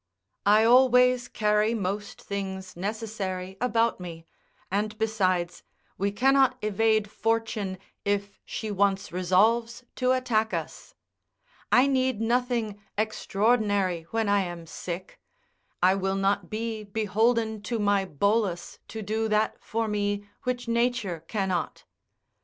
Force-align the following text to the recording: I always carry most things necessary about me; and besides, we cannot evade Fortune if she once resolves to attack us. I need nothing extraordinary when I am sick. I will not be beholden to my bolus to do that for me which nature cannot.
I 0.47 0.63
always 0.63 1.27
carry 1.27 1.75
most 1.75 2.19
things 2.23 2.75
necessary 2.75 3.55
about 3.61 3.99
me; 3.99 4.25
and 4.71 4.97
besides, 4.97 5.61
we 5.95 6.11
cannot 6.11 6.57
evade 6.63 7.07
Fortune 7.11 7.77
if 8.03 8.39
she 8.43 8.71
once 8.71 9.11
resolves 9.11 9.83
to 9.97 10.11
attack 10.13 10.55
us. 10.55 10.95
I 11.71 11.85
need 11.85 12.19
nothing 12.19 12.81
extraordinary 12.97 14.07
when 14.09 14.27
I 14.27 14.41
am 14.41 14.65
sick. 14.65 15.19
I 15.83 15.93
will 15.93 16.15
not 16.15 16.49
be 16.49 16.83
beholden 16.83 17.61
to 17.69 17.77
my 17.77 18.03
bolus 18.05 18.79
to 18.87 19.03
do 19.03 19.27
that 19.27 19.59
for 19.63 19.87
me 19.87 20.25
which 20.41 20.67
nature 20.67 21.23
cannot. 21.27 21.83